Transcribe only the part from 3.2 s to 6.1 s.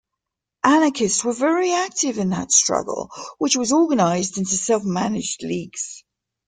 which was organised into self-managed leagues.